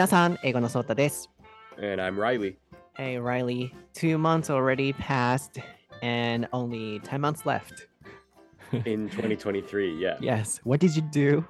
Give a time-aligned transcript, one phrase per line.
[0.00, 1.30] 皆さん、英語のソータです。
[1.78, 2.56] And I'm Riley.
[2.96, 3.72] Hey, Riley.
[3.94, 5.60] Two months already passed
[6.02, 7.86] and only 10 months left.
[8.84, 10.16] In 2023, yeah.
[10.20, 10.60] Yes.
[10.64, 11.44] What did you do?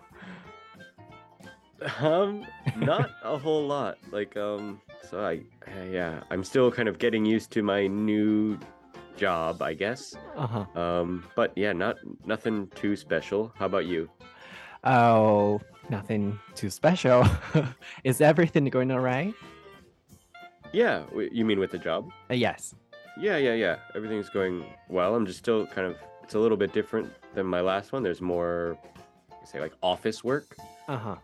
[2.01, 2.45] Um,
[2.79, 3.99] not a whole lot.
[4.11, 5.41] Like, um, so I,
[5.91, 8.59] yeah, I'm still kind of getting used to my new
[9.17, 10.15] job, I guess.
[10.37, 10.81] Uh huh.
[10.81, 13.53] Um, but yeah, not nothing too special.
[13.57, 14.09] How about you?
[14.85, 15.61] Oh,
[15.92, 17.26] nothing too special.
[18.04, 19.34] Is everything going all right?
[20.72, 22.10] Yeah, you mean with the job?
[22.30, 22.74] Uh, yes.
[23.20, 23.76] Yeah, yeah, yeah.
[23.94, 25.14] Everything's going well.
[25.16, 25.98] I'm just still kind of.
[26.24, 28.04] It's a little bit different than my last one.
[28.04, 28.78] There's more,
[29.44, 30.56] say, like office work.
[30.88, 31.16] Uh huh.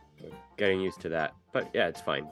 [0.58, 2.28] Getting used to that, but yeah, it's fine.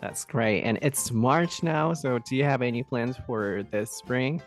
[0.00, 0.62] That's great.
[0.62, 1.92] And it's March now.
[1.92, 4.40] So, do you have any plans for this spring?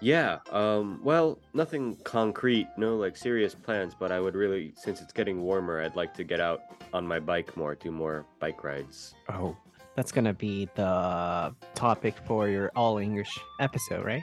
[0.00, 5.12] Yeah, um, well, nothing concrete, no like serious plans, but I would really, since it's
[5.12, 6.62] getting warmer, I'd like to get out
[6.94, 9.14] on my bike more, do more bike rides.
[9.28, 9.56] Oh,
[9.96, 14.22] that's going to be the topic for your all English episode, right?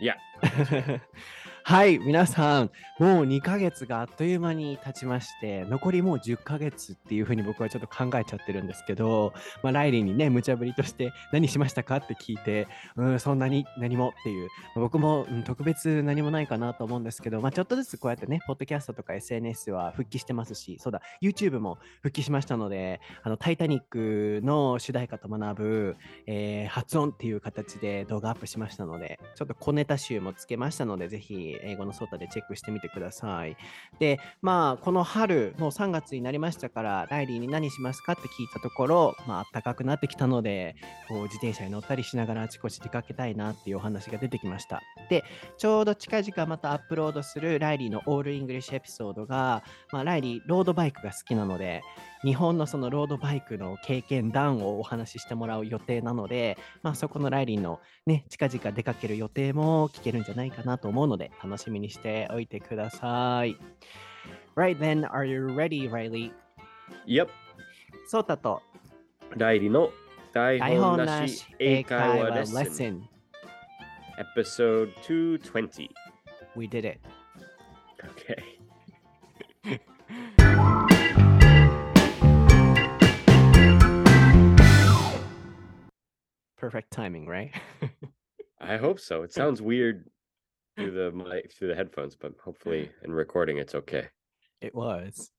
[0.00, 0.16] Yeah.
[1.66, 33.56] はい、皆さん、もう2ヶ月があっという間に経ちまして、残りもう10ヶ月っていうふうに僕はちょっと考えちゃってるんですけど、まあ、ライリーにね、無茶ぶりとして何しましたかって聞いて、うん、そんなに何もっていう、僕も、うん特別何もないかなと思うんですけど、まあ、ちょっとずつこうやってね、ポッドキャストとか SNS は復帰してますし、そうだ、YouTube も復帰しましたので、あの、タイタニックの主題歌と学ぶ、えー発音っていう形で動画アップしましたので、ちょっと小ネタ集もつけましたので、ぜひ英語のソータでチェックしてみてください。
[33.98, 40.76] で、まあ、この春、もう3月になりましたから、ライリーに何しますかって聞いたところ、まあ、暖かくなってきたので、
[41.08, 44.82] こう自転車に乗ったりしながらあちこち出かけたいなっていうお話が出てきました。
[45.08, 45.24] で、
[45.58, 51.82] ちょうど近々またアップロードするライリーのオールイングリッシュエピソードが、まあ、ライリー、ロードバイクが好きなので、
[52.24, 63.58] 日本のそのロードバイクの経験談をお話ししてもらう予定なので、まあ、そこのライリーのね、近々出かける予定も聞けるんじゃないかなと思うので、楽しみにしておいてください。
[64.56, 66.32] Right then, are you ready, Riley?
[67.06, 67.28] Yep.
[68.06, 68.62] ソータと
[69.36, 69.90] ライリの
[70.32, 72.70] 台台本なし英英会話レッ。
[72.70, 73.08] スン。
[74.36, 75.90] Episode 220.
[76.56, 77.00] We did it.
[79.64, 79.80] Okay.
[86.63, 87.53] Perfect timing, right?
[88.61, 89.23] I hope so.
[89.23, 90.09] It sounds weird
[90.75, 94.07] through the mic, through the headphones, but hopefully in recording it's okay.
[94.61, 95.31] it was.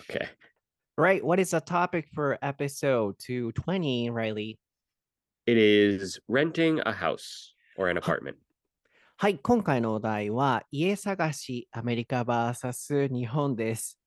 [0.00, 0.28] Okay.
[0.96, 4.58] Right, what is the topic for episode 220, Riley?
[5.46, 8.36] It is renting a house or an apartment.
[9.16, 13.98] はい、今回のお題は家探しアメリカ VS 日本です。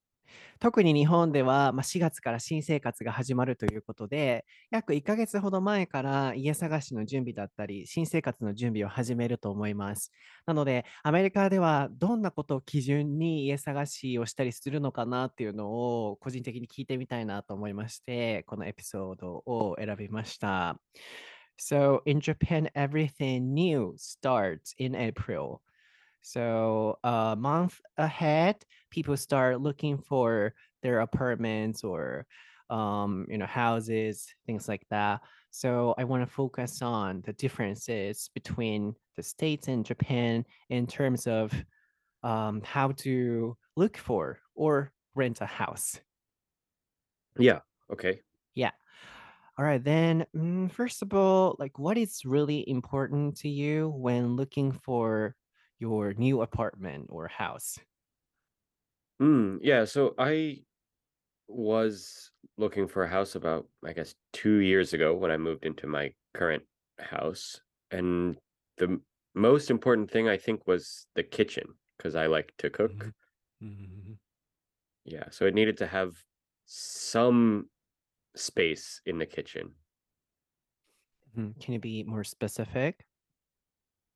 [0.60, 10.12] 特に日本では、まあ、4月から新生活が始まるということで、約1ヶ月ほど前から家探しの準備だったり、新生活の準備を始めると思います。
[10.46, 20.80] なので、アメリカではどんなことを基準に家探しをしたりするのかなっていうのを個人的に聞いてみたいなと思いまして、このエピソードを選びました。
[21.58, 25.60] So in Japan, everything new starts in April.
[26.22, 32.26] So a month ahead, people start looking for their apartments or
[32.70, 35.22] um, you know houses, things like that.
[35.50, 41.26] So I want to focus on the differences between the states and Japan in terms
[41.26, 41.52] of
[42.22, 46.00] um, how to look for or rent a house.
[47.38, 47.60] Yeah.
[47.90, 48.22] Okay.
[48.54, 48.72] Yeah.
[49.58, 54.36] All right, then, mm, first of all, like what is really important to you when
[54.36, 55.36] looking for
[55.78, 57.78] your new apartment or house?
[59.20, 60.64] Mm, yeah, so I
[61.48, 65.86] was looking for a house about, I guess, two years ago when I moved into
[65.88, 66.64] my current
[67.00, 67.62] house.
[67.90, 68.38] And
[68.78, 69.00] the
[69.34, 73.12] most important thing I think was the kitchen because I like to cook.
[75.04, 76.24] Yeah, so it needed to have
[76.66, 77.70] some
[78.36, 79.76] space in the kitchen.
[81.34, 81.58] Mhm.
[81.60, 83.06] Can you be more specific?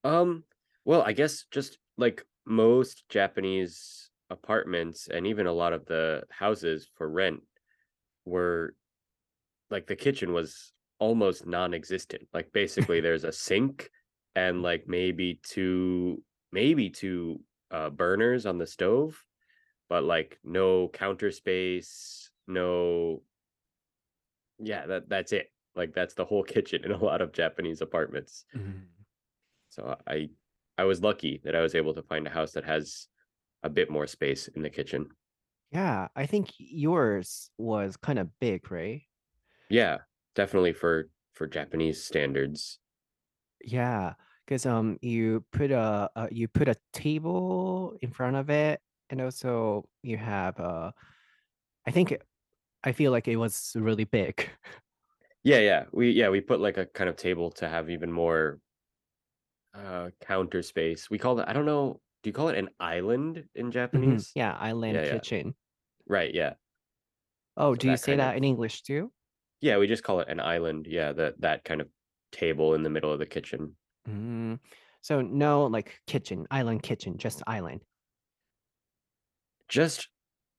[0.05, 0.45] Um,
[0.85, 6.91] well, I guess just like most Japanese apartments and even a lot of the houses
[6.97, 7.41] for rent
[8.25, 8.75] were
[9.71, 12.29] like the kitchen was almost non-existent.
[12.33, 13.91] Like basically there's a sink
[14.35, 17.41] and like maybe two maybe two
[17.71, 19.23] uh burners on the stove,
[19.89, 23.23] but like no counter space, no
[24.59, 25.51] yeah, that that's it.
[25.75, 28.45] Like that's the whole kitchen in a lot of Japanese apartments.
[29.71, 30.29] So I
[30.79, 33.09] I was lucky that I was able to find a house that has
[33.63, 35.11] a bit more space in the kitchen.
[35.71, 39.03] Yeah, I think yours was kind of big, right?
[39.69, 40.03] Yeah,
[40.35, 42.79] definitely for for Japanese standards.
[43.65, 44.15] Yeah,
[44.45, 48.81] because um you put a, a you put a table in front of it,
[49.11, 50.93] and also you have uh
[51.87, 52.17] I think
[52.85, 54.51] I feel like it was really big.
[55.45, 55.85] Yeah, yeah.
[55.93, 58.61] We yeah, we put like a kind of table to have even more
[59.75, 61.09] uh counter space.
[61.11, 63.73] We call it I don't know, do you call it an island in Mhm.
[63.73, 64.33] Japanese?
[64.35, 65.13] Yeah, island Yeah, yeah.
[65.13, 65.55] kitchen.
[66.07, 66.55] Right, yeah.
[67.57, 69.13] Oh, So do you that say that of- in English too?
[69.61, 70.87] Yeah, we just call it an island.
[70.87, 71.89] Yeah, that that kind of
[72.33, 73.77] table in the middle of the kitchen.
[74.09, 74.59] Mm.
[75.01, 77.85] So no like kitchen, island kitchen, just island.
[79.69, 80.09] Just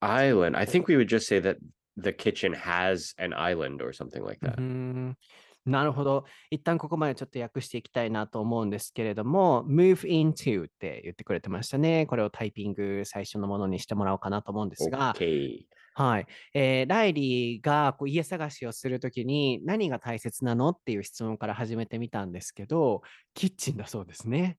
[0.02, 0.56] island.
[0.56, 1.58] I think we would just say that
[1.96, 4.58] the kitchen has an island or something like う that.
[4.58, 5.18] ーん
[5.66, 6.26] なるほど。
[6.50, 12.06] 一旦ここまでちょっと訳していきたいなと思うんですけれども、move into って言ってくれてましたね。
[12.06, 15.62] これをタイピング最初のものにしてもらおうかなと思うんですが、Okay.
[15.96, 16.28] はい。
[16.54, 23.02] えーライリーがこう家探しをするときに何が大切なのっていう質問から始めてみたんですけど、
[23.34, 24.58] キッチンだそうですね。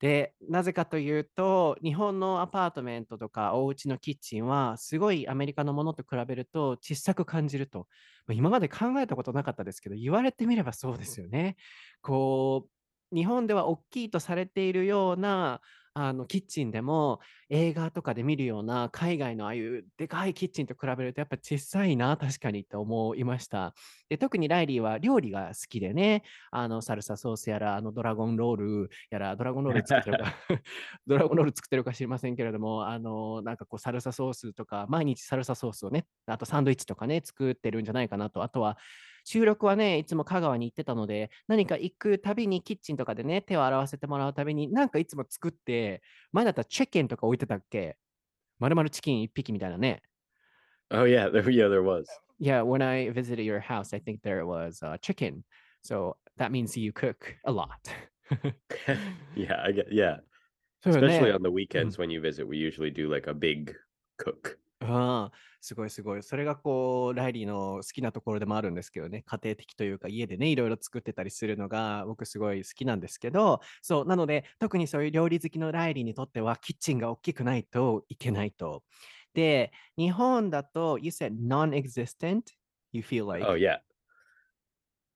[0.00, 7.86] で、なぜかというと、日本のアパートメントとかお家のキッチンは、すごいアメリカのものと比べると小さく感じると。
[8.32, 11.56] 今まで考えたことなかったですけど、言われてみればそうですよね。
[12.02, 12.68] こ
[13.12, 15.60] う、日本では大きいとされているような
[15.96, 23.74] あのキッチンでも映画とかで見るような海外のああいうでかいキッチンと比べるとやっぱ小さいな確かにと思いました。
[24.08, 30.34] で特にライリーは料理が好きでねあのサルサソースやらあのドラゴンロールやらドラゴンロール作ってるか
[31.06, 38.42] ドラゴンロール作ってるか知りませんけれどもあのなんかこうサルサソースとか毎日サルサソースをねあとサンドイッチとかね作ってるんじゃないかなと。
[38.42, 38.78] あとは
[39.24, 47.96] 収録はね、いつも香川に行ってたので、何か行くたびにキッチンとかでね、手を洗わせてもらうたびに、なんかいつも作って、前だったらチェッケンとか置いてたっけ
[48.58, 50.02] 丸々チキン一匹みたいなね。
[50.90, 52.06] Oh yeah, there yeah, there was.
[52.38, 55.44] Yeah, when I visited your house, I think there was uh, chicken.
[55.82, 57.80] So that means you cook a lot.
[59.34, 60.18] yeah, I get yeah.
[60.84, 63.74] Especially on the weekends when you visit, we usually do like a big
[64.18, 64.58] cook.
[64.80, 65.32] ああ、
[65.64, 66.22] すごいすごい。
[66.22, 78.82] それがこう、ライリーの好きなところでもあるんですけどね、家庭的というか、家でね、いろいろ作ってたりするのが、僕すごい好きなんですけど、そう、なので、特にそういう料理好きのライリーにとっては、キッチンが大きくないといけないと。
[79.32, 82.42] で、日本だと、you said non-existent,
[82.92, 83.46] you feel like?
[83.46, 83.78] Oh yeah.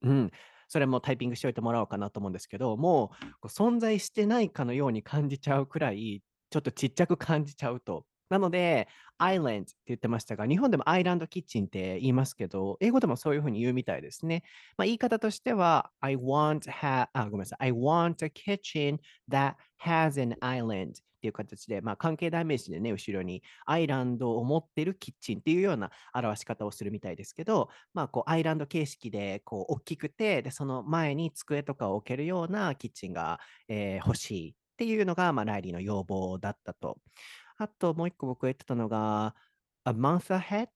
[0.00, 0.30] うん。
[0.68, 3.12] それもタイピングしておいてもらおうかなと思うんですけど、も
[3.42, 8.06] う存在してないかのように感じちゃうくらい、ちょっとちっちゃく感じちゃうと。
[8.28, 8.88] なので、
[9.18, 14.44] アイランドって言ってましたが、日本でもアイランドキッチンって言いますけど、英語でもそういうふうに言うみたいですね。
[14.76, 18.98] まあ、言い方としては、I want, ha あごめんなさい I want a kitchen
[19.30, 36.98] that has an island っていう形で、まあ、関係代名詞でね、後ろにアイランドを持ってるキッチンっていうような表し方をするみたいですけど、まあ、こうアイランド形式でこう大きくてで、その前に机とかを置けるようなキッチンが、えー欲しいっていうのが、まあ、ライリーの要望だったと。
[37.58, 39.34] あともう一個僕が言ってたのが、
[39.84, 40.68] a month ahead?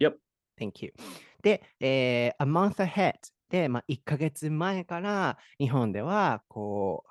[0.00, 0.16] Yep.
[0.60, 0.92] Thank you.
[1.42, 3.14] で、えー a month ahead
[3.48, 7.10] で、まあ、1ヶ月前から日本ではこう、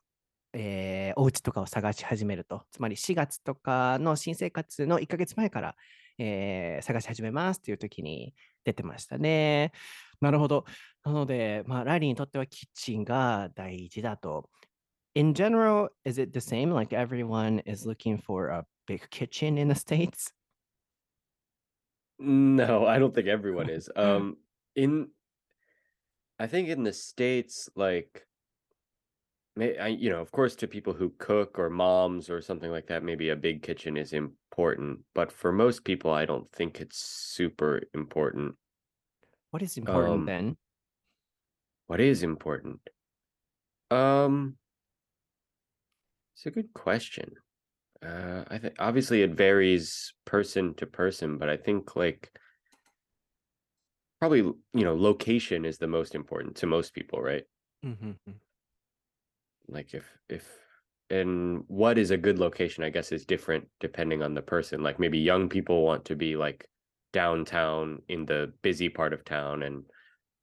[0.53, 2.63] えーお家とかを探し始めると。
[2.71, 5.75] つまり4月とかの新生活の1ヶ月前から、
[6.19, 9.71] えー探し始めますっていう時に出てましたね。
[10.21, 10.66] なるほど。
[11.04, 14.52] なので、まあ、ライリーにとってはキッチンが大事だと。
[15.18, 16.71] In general, is it the same?
[16.71, 20.31] Like everyone is looking for a big kitchen in the States?
[22.19, 23.90] No, I don't think everyone is.
[23.95, 24.38] Um
[24.76, 25.12] in
[26.40, 28.28] I think in the States, like
[29.59, 33.04] I, you know, of course to people who cook or moms or something like that,
[33.04, 35.04] maybe a big kitchen is important.
[35.16, 38.56] But for most people, I don't think it's super important.
[39.50, 40.56] What is important Um, then?
[41.88, 42.88] What is important?
[43.92, 44.57] Um,
[46.37, 47.33] it's a good question.
[48.01, 52.31] Uh, I think obviously it varies person to person, but I think like
[54.19, 57.45] probably you know location is the most important to most people, right?
[57.83, 58.39] Mhm, mhm.
[59.67, 60.65] Like if if
[61.09, 64.83] and what is a good location, I guess is different depending on the person.
[64.83, 66.67] Like maybe young people want to be like
[67.13, 69.85] downtown in the busy part of town, and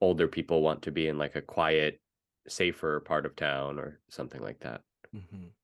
[0.01, 2.01] older people want to be in like a quiet,
[2.47, 4.83] safer part of town or something like that.
[5.13, 5.55] Mhm.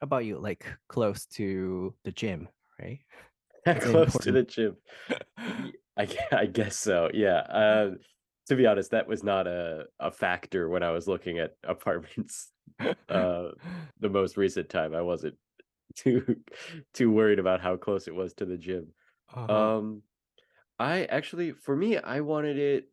[0.00, 0.38] About you?
[0.38, 3.00] Like close to the gym, right?
[3.80, 4.76] Close to the gym.
[5.96, 7.10] I I guess so.
[7.12, 7.38] Yeah.
[7.40, 7.94] Uh,
[8.46, 12.52] to be honest, that was not a a factor when I was looking at apartments.
[13.08, 13.50] Uh,
[13.98, 15.36] the most recent time, I wasn't
[15.96, 16.36] too
[16.94, 18.94] too worried about how close it was to the gym.
[19.34, 19.78] Uh-huh.
[19.78, 20.02] Um,
[20.78, 22.90] I actually, for me, I wanted it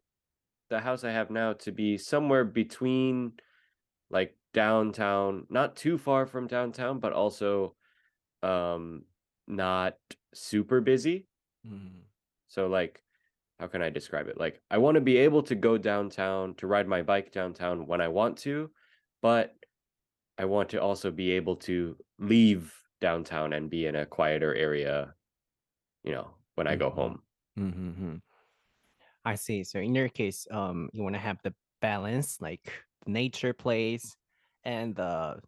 [0.70, 3.34] the house I have now to be somewhere between
[4.10, 7.76] like downtown, not too far from downtown, but also
[8.44, 9.04] um
[9.48, 9.98] not
[10.34, 11.28] super busy.
[11.68, 12.04] Mm.
[12.48, 13.02] So like
[13.60, 14.40] how can I describe it?
[14.40, 18.02] Like I want to be able to go downtown to ride my bike downtown when
[18.02, 18.70] I want to,
[19.22, 19.56] but
[20.38, 25.14] I want to also be able to leave downtown and be in a quieter area,
[26.04, 27.00] you know, when I go mm-hmm.
[27.00, 27.22] home.
[27.58, 28.16] Mm-hmm.
[29.24, 29.64] I see.
[29.64, 32.72] So in your case, um, you want to have the balance, like
[33.06, 34.16] nature place
[34.64, 35.42] and the,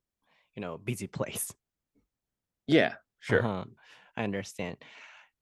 [0.55, 1.53] you know, busy place.
[2.69, 3.41] Yeah, sure.
[3.41, 3.63] Uh-huh.
[4.17, 4.75] I understand.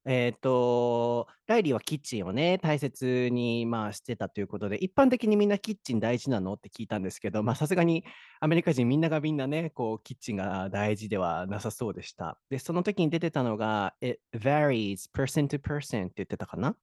[0.08, 6.54] えっと、ライリーはキッチンをね、大切にまあしてたということで、一般的にみんなキッチン大事なの？
[6.54, 8.04] って聞いたんですけど、まあさすがに
[8.38, 12.38] アメリカ人みんながみんなね、こうキッチンが大事ではなさそうでした。
[12.48, 16.76] で、その時に出てたのが、It varies person to person って言ってたかな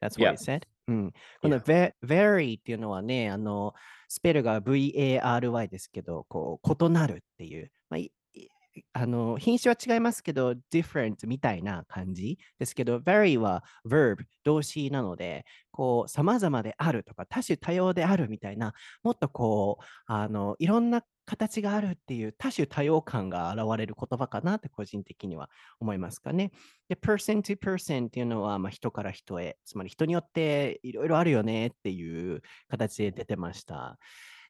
[0.00, 0.30] ？That's what Yeah.
[0.32, 0.66] you said?
[0.88, 1.12] うん。
[1.40, 3.74] この vary っていうのはね、あの、
[4.08, 8.00] スペルが VARY ですけど、こう、異なるっていう、まあ、
[8.94, 18.72] あの、品種は違いますけど、different みたいな感じですけど、vary は verb、動詞なので、こう、様々であるとか、多種多様であるみたいな、
[19.02, 25.48] もっとこう、あの、いろんな形があるっていう多種多様感が現れる言葉かなって個人的には
[25.80, 26.52] 思いますかね。
[26.88, 33.98] で、person to person っていうのは、まあ、人から人へ、つまり人によっていろいろあるよねっていう形で出てました。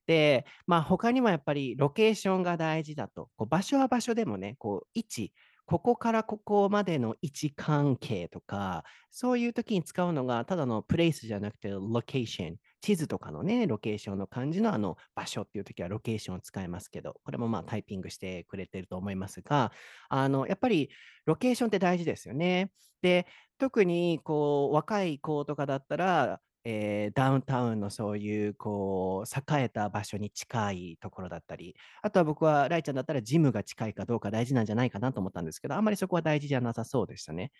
[0.06, 3.30] で、まあ、他にもやっぱりロケーションが大事だと。
[3.36, 5.32] こう場所は場所でもね、こう位置、
[5.66, 12.56] ここからここまでの位置関係とか、そういう時に使うのが、ただのプレイスじゃなくて、ロケーション。
[12.82, 19.72] 地図とかのね、ロケーションの感じのあの場所っていう時はロケーションを使いますけど、これもまあタイピングしてくれてると思いますが、
[20.10, 20.90] あの、やっぱり
[21.24, 22.72] ロケーションって大事ですよね。
[23.02, 23.26] で、
[23.58, 37.50] 特にこう若い子とかだったら、えーダウンタウンのそういうこう栄えた場所に近いところだったり、あとは僕はライちゃんだったらジムが近いかどうか大事なんじゃないかなと思ったんですけど、あんまりそこは大事じゃなさそうでしたね。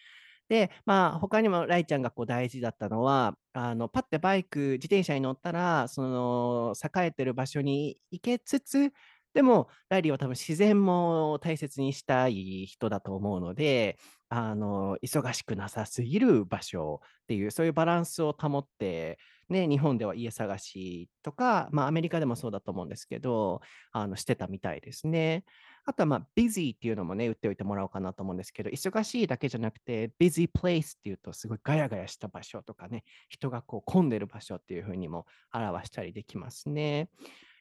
[0.49, 8.93] で、まあ他にもライちゃんがこう大事だったのは、あのパッてバイク、自転車に乗ったら、その栄えてる場所に行けつつ、
[9.35, 19.19] でも、ライリーは多分自然も大切にしたい人だと思うので、あの忙しくなさすぎる場所っていう、そういうバランスを保って、
[19.49, 23.61] ね、日本では家探しとか、まあ、アメリカでもそうだと思うんですけど、
[23.93, 25.45] あのしてたみたいですね。
[25.85, 37.09] あとは、まあ、busy っていうのもね、打っておいてもらおうかなと思うんですけど、忙しいだけじゃなくて、busy place っていうと、すごいガヤガヤした場所とかね、人がこう混んでる場所っていうふうにも表したりできますね。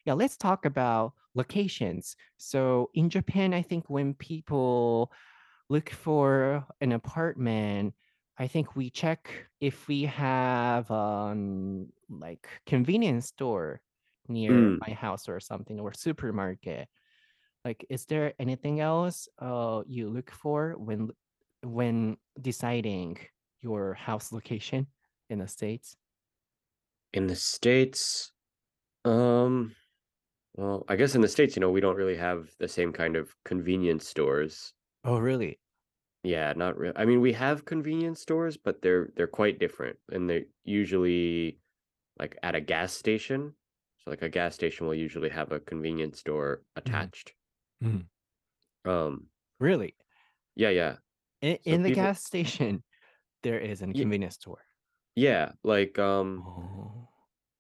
[0.06, 2.16] Yeah, let's talk about locations.
[2.38, 5.12] So in Japan, I think when people
[5.70, 7.94] look for an apartment,
[8.38, 13.82] I think we check if we have um like convenience store
[14.28, 14.80] near Mm.
[14.80, 16.88] my house or something or supermarket.
[17.65, 21.12] Like, is there anything else uh you look for when
[21.63, 23.18] when deciding
[23.62, 24.88] your house location
[25.30, 25.96] in the States?
[27.13, 28.34] In the States,
[29.06, 29.75] um,
[30.56, 33.15] well, I guess in the States, you know, we don't really have the same kind
[33.18, 34.74] of convenience stores.
[35.03, 35.60] Oh, really?
[36.24, 36.96] Yeah, not really.
[36.98, 41.60] I mean, we have convenience stores, but they're they're quite different, and they're usually
[42.20, 43.56] like at a gas station.
[44.00, 47.36] So like a gas station will usually have a convenience store attached.
[47.82, 48.06] Mhm.
[48.86, 49.28] Um,
[49.60, 49.96] Really?
[50.56, 50.98] yeah, yeah.
[51.42, 52.84] In, So in the people- gas station,
[53.44, 54.64] there is a Ye- convenience store.
[55.16, 57.10] Yeah, like um Oh.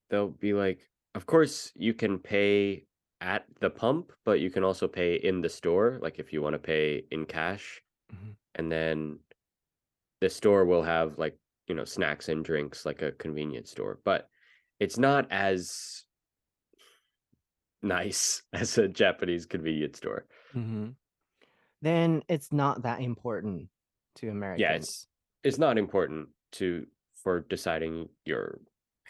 [0.09, 2.85] they'll be like, of course you can pay
[3.19, 6.53] at the pump, but you can also pay in the store, like if you want
[6.53, 7.81] to pay in cash.
[8.13, 8.35] Mhm.
[8.55, 9.19] And then
[10.21, 11.37] the store will have like,
[11.67, 14.29] you know, snacks and drinks like a convenience store, but
[14.79, 16.03] it's not as
[17.81, 20.25] nice as a Japanese convenience store.
[20.53, 20.95] Mhm.
[21.81, 23.69] Then it's not that important
[24.15, 24.61] to Americans.
[24.61, 25.07] Yeah, it's
[25.43, 28.61] it's not important to for deciding your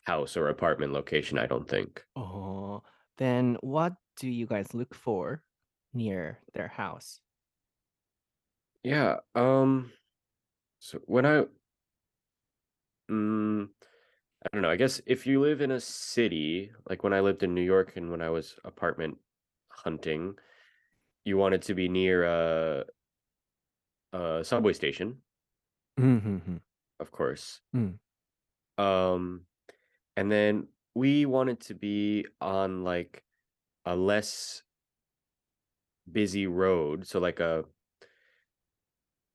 [0.06, 2.06] house or apartment location, I don't think.
[2.16, 2.84] Oh,
[3.18, 5.44] then what do you guys look for
[5.94, 7.22] near their house?
[8.84, 9.92] Yeah, um
[10.80, 11.46] so when I
[13.10, 13.70] mm,
[14.44, 17.44] I don't know, I guess if you live in a city, like when I lived
[17.44, 19.20] in New York and when I was apartment
[19.70, 20.38] hunting,
[21.26, 22.86] you wanted to be near a
[24.14, 25.22] a subway station,
[25.98, 26.62] Mhm.
[27.00, 27.62] of course.
[27.76, 28.00] Mm.
[28.78, 29.46] Um
[30.18, 33.26] and then we wanted to be on like
[33.86, 34.64] a less
[36.12, 37.66] busy road, so like a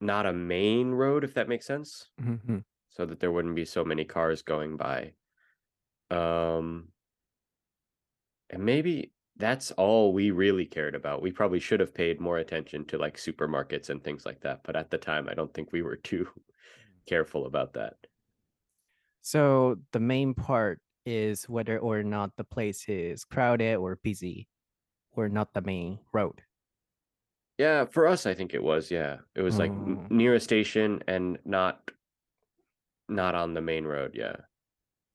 [0.00, 2.10] not a main road if that makes sense.
[2.18, 2.64] Mhm.
[2.96, 5.12] So that there wouldn't be so many cars going by.
[6.10, 6.92] Um,
[8.48, 11.20] and maybe that's all we really cared about.
[11.20, 14.62] We probably should have paid more attention to like supermarkets and things like that.
[14.64, 16.26] But at the time, I don't think we were too
[17.06, 17.96] careful about that.
[19.20, 24.48] So the main part is whether or not the place is crowded or busy
[25.12, 26.42] or not the main road.
[27.58, 28.90] Yeah, for us, I think it was.
[28.90, 30.10] Yeah, it was like Mm.
[30.10, 31.90] near a station and not
[33.08, 34.12] not on the main road.
[34.12, 34.44] Yeah.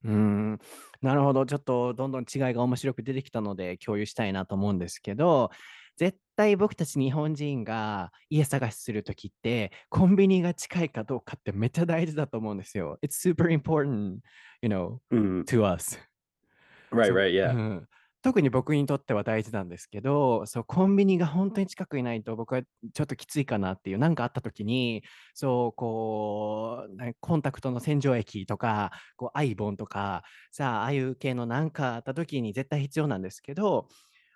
[0.04, 0.60] うーん、
[1.02, 1.46] なるほど。
[1.46, 5.52] ちょっとどんどん違いが面白く出てきたので共有したいなと思うんですけど、
[5.98, 12.98] 絶対僕たち日本人が家探しするときって、コンビニが近いかどうかってめっちゃ大事だと思うんですよ。
[13.04, 14.20] It's super important,
[14.62, 15.44] you know, Mhm.
[15.46, 16.00] to us.
[16.92, 17.14] Right.
[17.14, 17.32] Right.
[17.32, 17.88] う Yeah.
[18.22, 22.62] ん特に僕にとっては大事なんですけど、そうコンビニが本当に近くにないと僕は
[22.94, 33.88] ちょっときついかなっていう、なんかあった時に、そう、こう、なコンタクトの洗浄液とか、こうアイボンとか、さあ、ああいう系のなんかあった時に絶対必要なんですけど、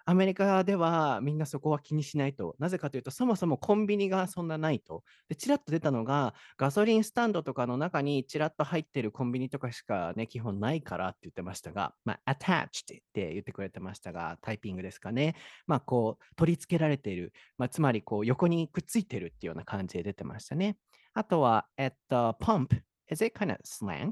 [0.07, 2.55] アメリカではみんなそこは気にしないと。
[2.59, 5.03] なぜかというと、そもそもコンビニがそんなないと。
[5.29, 15.35] で、ちらっと出たのが、ガソリンスタンドとかの中にちらっと入ってるコンビニとかしかね、基本ないからって言ってましたが、まあ、attached って言ってくれてましたが、タイピングですかね。
[15.65, 17.33] まあ、こう、取り付けられている。
[17.57, 20.77] まあ、つまり、こう、横にくっついてるっていうような感じで出てましたね。
[21.15, 22.79] あとは、at the pump.
[23.09, 24.12] Is it kind of slang?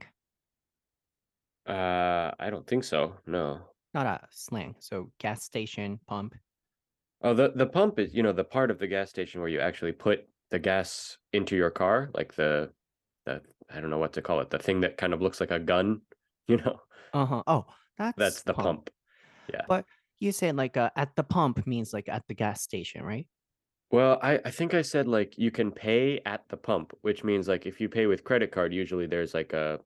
[1.67, 3.13] Uh, I don't think so.
[3.27, 3.72] No.
[3.93, 4.75] Not a slang.
[4.79, 6.35] So, gas station, pump.
[7.21, 9.59] Oh, the the pump is, you know, the part of the gas station where you
[9.59, 12.73] actually put the gas into your car, like the
[13.25, 15.51] the I don't know what to call it, the thing that kind of looks like
[15.51, 16.01] a gun,
[16.47, 16.81] you know.
[17.13, 17.43] Uh-huh.
[17.47, 17.65] Oh,
[17.97, 18.89] that's, That's the pump.
[19.47, 19.67] Yeah.
[19.67, 19.85] But
[20.19, 23.27] you said like uh, at the pump means like at the gas station, right?
[23.91, 27.47] Well, I I think I said like you can pay at the pump, which means
[27.47, 29.79] like if you pay with credit card, usually there's like a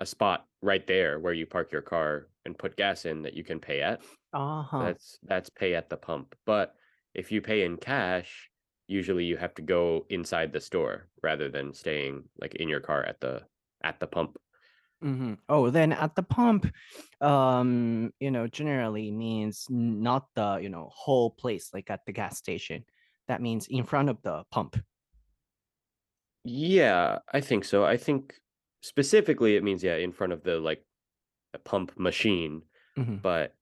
[0.00, 3.44] a spot right there where you park your car and put gas in that you
[3.44, 4.02] can pay at.
[4.32, 4.80] Uh-huh.
[4.84, 6.34] That's that's pay at the pump.
[6.46, 6.74] But
[7.14, 8.50] if you pay in cash,
[8.86, 13.02] usually you have to go inside the store rather than staying like in your car
[13.04, 13.42] at the
[13.82, 14.36] at the pump.
[15.00, 16.66] hmm Oh, then at the pump,
[17.20, 22.38] um, you know, generally means not the, you know, whole place like at the gas
[22.38, 22.84] station.
[23.28, 24.76] That means in front of the pump.
[26.44, 27.84] Yeah, I think so.
[27.84, 28.34] I think
[28.84, 30.82] specifically it means yeah, in front of the like
[31.52, 32.62] the pump machine,
[32.96, 33.22] Mhm.
[33.22, 33.52] but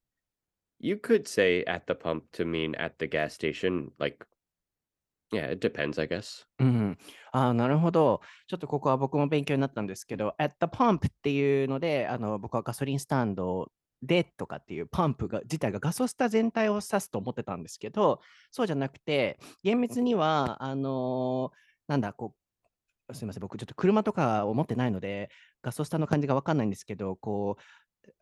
[0.80, 3.92] you could say at the pump to mean at the gas station.
[3.98, 4.26] Like,
[5.32, 6.44] yeah, it depends, I guess.
[6.58, 6.98] うん、
[7.30, 8.20] あーなるほど。
[8.48, 13.70] ちょっとここは僕も勉強になったんですけど、at the pump っていうので、あの僕はガソリンスタンド
[14.02, 21.56] でとかっていうパンプが自体がガソスタ全体を指すと思ってたんですけど、そうじゃなくて、厳密には、あのー
[21.88, 22.41] なんだ、こう、
[23.14, 25.30] すみません、僕ちょっと車とかを持ってないので、
[25.62, 27.62] ガソスタの感じが分かんないんですけど、こう、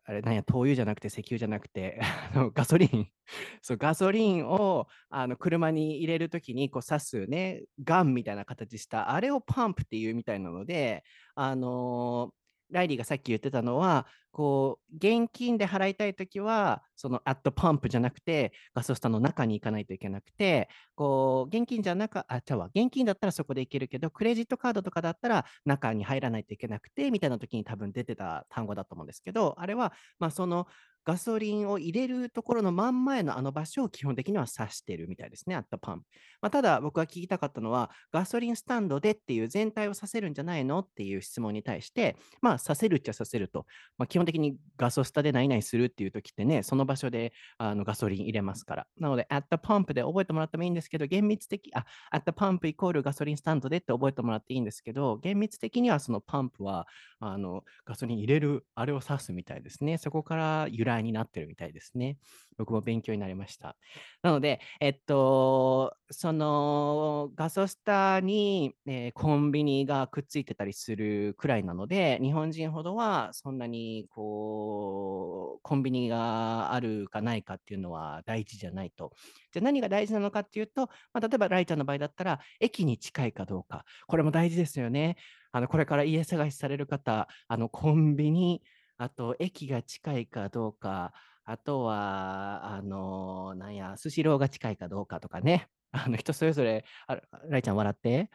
[0.05, 1.99] あれなんや、灯油じゃなくて石油じゃなくて、
[2.33, 3.07] あのガソリン、
[3.61, 11.03] そう、ガソリンをあの車に入れるときにこう刺すね、ガンみたいな形した、あれをパンプっていうみたいなので、
[11.35, 30.67] あのーライリーがさっき言ってたのは、こう、現金で払いたいときは、その、アットパンプじゃなくて、ガソスタの中に行かないといけなくて、こう、現金じゃなか、あ、じゃあ、現金だったらそこで行けるけど、クレジットカードとかだったら中に入らないといけなくて、みたいな時に多分出てた単語だと思うんですけど、あれは、まあ、その、
[31.03, 36.05] ガソリンを入れるところの真ん前のあの場所を基本的には指してるみたいですね、アットパンプ。
[36.41, 43.65] まあ、ただ、僕が聞きたかったのは、ガソリンスタンドでっていう全体をさせるんじゃないのっていう質問に対して、まあ、させるっちゃさせると。
[43.97, 48.87] まあ、基本的にガソスタで何々するっていう時ってね、その場所であのガソリン入れますから。
[48.97, 56.87] なので、at the pump で覚えてもらってもいいんですけど、厳密的、あ、at the pump イコールガソリンスタンドでって覚えてもらっていいんですけど、厳密的にはそのパンプは
[57.19, 59.97] あのガソリン入れる、あれを指すみたいですね。
[59.97, 62.17] そこから由来になってるみたいですね。
[62.57, 63.77] 僕も勉強になりました。
[64.21, 79.13] なので、えっと、そのガソスタに、えーコンビニがくっついてたりするくらいなので、日本人ほどはそんなにこうコンビニがあるかないかっていうのは大事じゃないと。
[79.51, 83.85] じゃあ何が大事なのかっていうと、まあ、例えばライちゃんの場合だったら、駅に近いかどうか。
[84.07, 85.17] これも大事ですよね。
[85.51, 88.61] あのこれから家探しされる方、あのコンビニ、
[89.01, 91.11] あと駅が近いかどうか、
[91.43, 95.69] あとは、あの、なんや、スシローが近いかどうかとかね。
[95.91, 98.29] あの人それぞれ、あライちゃん笑って。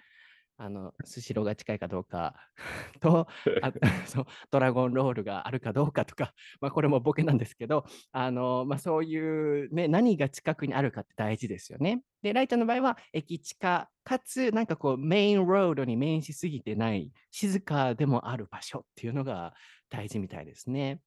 [0.58, 2.34] あの、スシローが近いかどうか
[3.00, 3.28] と、
[3.62, 3.72] あ
[4.06, 12.02] そうドラゴンロールがあるかどうかとか、まあ、これもボケなんですけど、あのまあ、そういう、ね、何が近くにあるかって大事ですよね。
[12.22, 19.52] で、ライちゃんの場合は、駅近かつ、なんかこう、メインロードに面しすぎてない、静かでもある場所っていうのが
[19.88, 21.00] 大事みたいですね。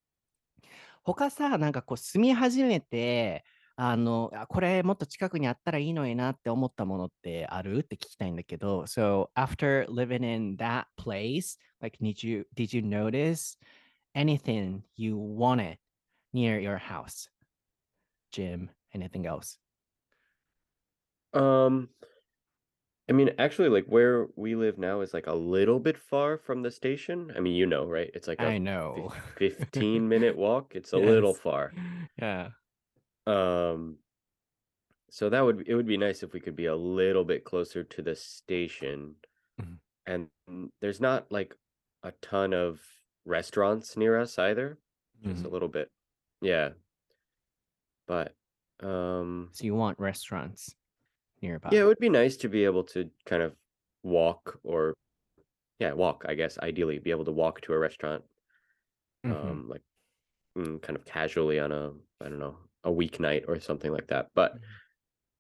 [1.04, 3.44] 他さ、なんかこう住み始めて、
[3.76, 13.58] あの、これもっと近くにあったらいいのになって思ったものってあるって聞きたいんだけど、So after living in that place, like did you did you notice
[14.14, 15.78] anything you wanted
[16.34, 17.30] near your house?
[18.32, 19.58] Gym, anything else?
[21.34, 21.90] Um,
[23.10, 26.62] I mean, actually, like where we live now is like a little bit far from
[26.62, 27.32] the station.
[27.36, 28.12] I mean, you know, right?
[28.14, 29.14] It's like a I fif- know.
[29.38, 30.76] 15 minute walk.
[30.76, 31.74] It's a little far.
[32.22, 32.52] Yeah.
[33.28, 34.00] Um,
[35.10, 37.84] so that would it would be nice if we could be a little bit closer
[37.84, 39.16] to the station.
[39.60, 39.80] Mhm.
[40.06, 40.30] And
[40.82, 41.56] there's not like
[42.04, 42.82] a ton of
[43.26, 44.80] restaurants near us either.
[45.24, 45.52] Just a Mhm.
[45.52, 45.92] little bit.
[46.42, 46.74] Yeah.
[48.08, 48.36] But
[48.82, 50.76] um So you want restaurants
[51.42, 51.72] nearby?
[51.72, 53.56] yeah, it would be nice to be able to kind of
[54.04, 54.94] walk or
[55.80, 58.26] yeah, walk, I guess, ideally be able to walk to a restaurant
[59.24, 59.60] Mhm.
[59.60, 59.82] um like
[60.58, 64.30] mm, kind of casually on a I don't know, a weeknight or something like that.
[64.36, 64.80] But Mhm.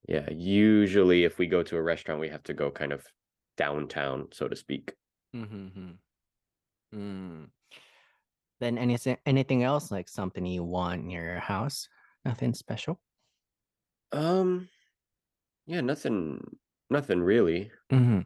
[0.08, 3.08] yeah, usually if we go to a restaurant, we have to go kind of
[3.58, 4.96] downtown, so to speak.
[5.34, 6.00] Mhm, mhm.
[6.94, 7.52] Mm.
[8.60, 11.90] Then anything anything else like something you want near your house?
[12.24, 13.02] Nothing special?
[14.12, 14.70] Um
[15.69, 16.39] yeah, nothing
[16.89, 17.71] nothing really.
[17.91, 18.25] Mhm.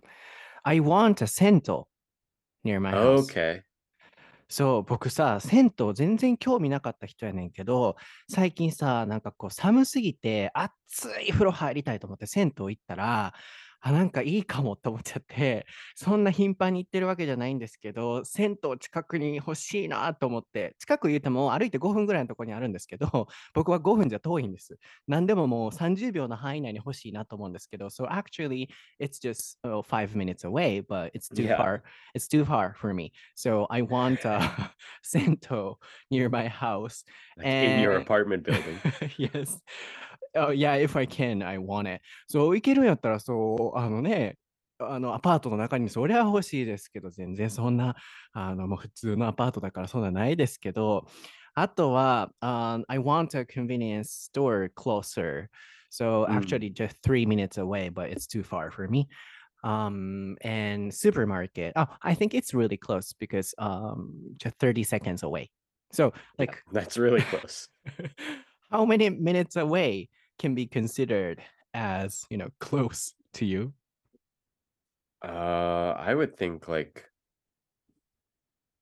[0.63, 1.83] I want a 銭湯
[2.63, 3.29] near my house.
[3.29, 3.63] Okay.
[4.47, 7.95] そう、僕さ、銭湯全然興味なかった人やねんけど、
[8.29, 13.33] 最近さ、なんかこう寒すぎて熱い風呂入りたいと思って銭湯行ったら、
[13.85, 24.77] あ、なんかいいかもって思っちゃって、そんな頻繁に行ってるわけじゃないんですけど、銭湯近くに欲しいなと思って、近く言うても歩いて5分ぐらいのところにあるんですけど、僕は5分じゃ遠いんです。
[25.05, 28.69] 何でももう30秒の範囲内に欲しいなと思うんですけど、So actually,
[29.01, 31.57] it's just oh, five minutes away, but it's too Yeah.
[31.57, 31.81] far.
[32.15, 33.11] It's too far for me.
[33.35, 34.39] So I want a
[35.03, 35.77] Sento
[36.09, 37.03] near my house.
[37.35, 38.79] Like in your And- apartment building.
[39.17, 39.59] yes.
[40.36, 42.02] Oh, yeah, if I can, I want it.
[42.28, 44.36] そう、行けるんやったら、そう、あのね、
[44.80, 47.96] あのアパートの中にそりゃ欲しいですけど、全然そんな、
[48.32, 51.06] あのもう普通のアパートだからそんなないですけど、
[51.54, 55.48] あとは、um, I want a convenience store closer.
[55.90, 59.08] So うん actually just three minutes away, but it's too far for me.
[59.64, 61.72] Um, and supermarket.
[61.76, 65.50] Oh, I think it's really close because um, just 30 seconds away.
[65.92, 67.68] So Yeah, like that's really close.
[68.70, 71.41] how many minutes away Can be considered
[71.73, 73.73] as you know close to you
[75.23, 77.05] Uh, I would think like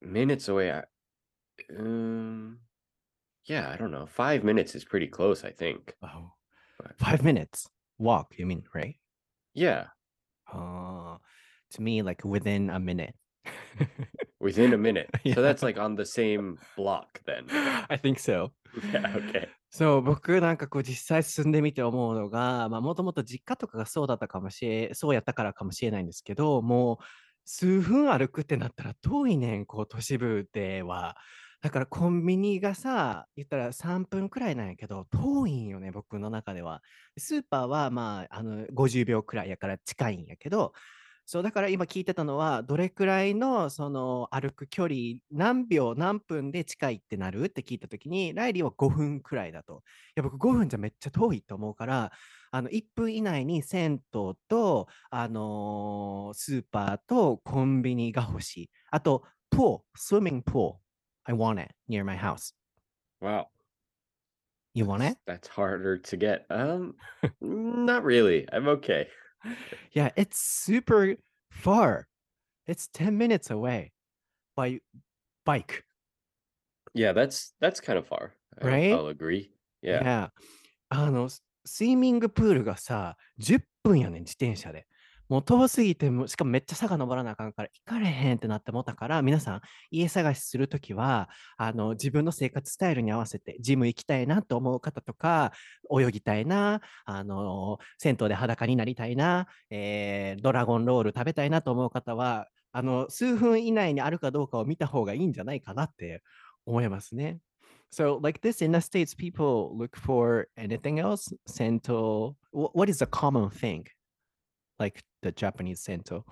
[0.00, 0.72] minutes away.
[0.72, 0.82] I,
[1.78, 2.58] um,
[3.46, 4.06] yeah, I don't know.
[4.06, 5.94] Five minutes is pretty close, I think.
[6.02, 6.32] oh
[6.78, 8.96] But- five minutes walk you mean right
[9.54, 9.86] Yeah,
[10.52, 11.18] uh,
[11.70, 13.14] to me like within a minute
[14.40, 15.08] within a minute.
[15.24, 15.34] Yeah.
[15.34, 17.46] So that's like on the same block then.
[17.88, 18.52] I think so
[18.92, 19.48] Yeah, okay.
[19.70, 27.04] そう、僕なんかこう実際進んでみて思うのが、まあもともと実家とかがそうだったかもしれ、そうやったからかもしれないんですけど、もう
[27.44, 31.16] 数分歩くってなったら遠いねん、こう都市部では。
[31.62, 36.82] だからコンビニがさ、言ったら3分くらいなんやけど、遠いんよね、僕の中では。
[37.16, 40.72] スーパーはまあ、あの50秒くらいやから近いんやけど、
[41.32, 44.96] そうだから今聞いてたのは、どれくらいのその歩く距離、
[45.30, 47.44] 何秒、何分で近いってなる？
[47.44, 49.82] って聞いたときに、ライリーは5分くらいだと。
[50.08, 52.12] いや、僕5分じゃめっちゃ遠いと思うから、
[52.50, 58.70] あの1分以内に銭湯と、あのースーパーとコンビニが欲しい。
[58.90, 60.74] あと、プール、swimming pool.
[61.24, 62.52] I want it near my house.
[63.22, 63.46] Wow.
[64.74, 65.16] You want it?
[65.26, 66.44] That's harder to get.
[66.50, 66.92] Um,
[67.40, 68.46] not really.
[68.52, 69.08] I'm okay.
[69.93, 71.15] Yeah, it's super
[71.49, 72.07] far.
[72.67, 73.91] It's 10 minutes away
[74.55, 74.81] by
[75.45, 75.83] bike.
[76.93, 78.33] Yeah, that's that's kind of far.
[78.61, 78.93] I'll, Right?
[78.93, 79.51] I'll agree.
[79.81, 80.01] Yeah.
[80.01, 80.31] いや、
[80.89, 84.87] あの、ススイミングプールがさ、10分やねん、自転車で。
[85.32, 95.52] もう遠すぎても、しかもめっちゃ坂登らなあかんから、行かれへんってなって思ったから、皆さん、家探しするときは、あの、自分の生活スタイルに合わせて、ジム行きたいなと思う方とか、
[95.90, 106.22] 泳ぎたいな、あの、銭湯で裸になりたいな、えードラゴンロール食べたいなと思う方は、あの、数分以内にあるかどうかを見た方がいいんじゃないかなって
[106.66, 107.38] 思いますね。
[107.90, 111.34] So, like this in the States, people look for anything else?
[111.46, 112.34] Sento.
[112.52, 113.84] wh- What is a common thing?
[114.82, 116.24] Like the Japanese Sento.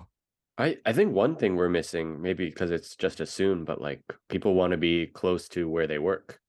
[0.57, 4.53] I I think one thing we're missing, maybe because it's just assumed, but like people
[4.53, 6.41] want to be close to where they work,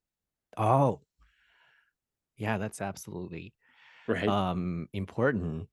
[0.56, 1.02] Oh,
[2.36, 3.54] yeah, that's absolutely
[4.06, 4.28] right?
[4.28, 5.68] um important.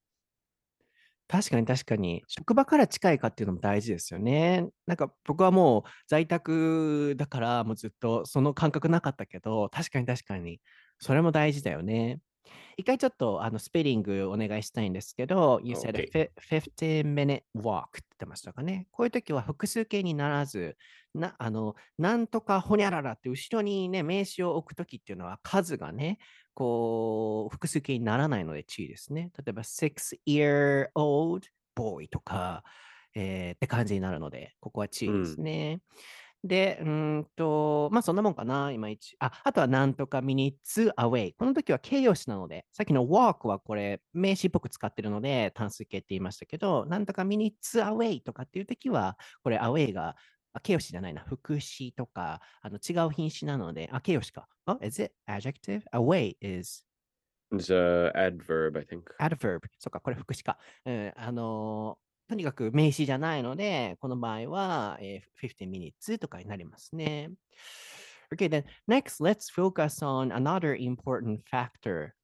[1.27, 4.67] 確かに確かに、職場から近いかっていうのも大事ですよね。
[4.87, 10.59] なんか僕はもう在宅だからもうずっとその感覚なかったけど、確かに確かに、
[10.99, 12.19] それも大事だよね。
[12.78, 16.32] 一回ちょっとあのスペリングお願いしたいんですけど、You said a Okay.
[16.78, 18.88] 15 minute walk って言ってましたかね。
[18.91, 20.78] こういう時は複数形にならず、
[21.13, 26.19] なあのなんとかほにゃららって後ろにね、名詞を置く時っていうのは数がね、
[26.54, 29.32] こう複数形にならないので注意ですね。
[29.38, 32.63] 例えば six year old boy とか、
[33.15, 35.82] えーって感じになるので、ここは注意ですね。
[36.43, 36.88] で、うー
[37.19, 39.15] んと、まあそんなもんかな、いまいち。
[39.19, 41.34] あ、あとはなんとか minutes away。
[41.38, 47.52] この時は形容詞なので、さっきの walk はこれ名詞っぽく使ってるので単数形って言いましたけど、なんとか minutes
[47.84, 50.15] away とかっていう時は、これ away が
[50.54, 54.47] あ形容詞じゃないな、副詞とか、あの違う品詞なので、あ、形容詞か。
[54.65, 55.84] あ、is it adjective?
[55.93, 56.86] away is
[57.52, 59.10] It's a adverb, I think.
[59.19, 59.62] adverb。
[59.78, 60.58] そっか、これ副詞か。
[60.86, 67.30] うん、あのーとにかく名詞じゃないので、この場合は、えー15 minutes とかになりますね。
[68.32, 72.14] Okay, then next, let's focus on another important factor